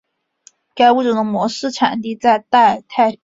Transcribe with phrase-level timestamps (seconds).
[0.73, 3.15] 该物种的模式产地在太平洋。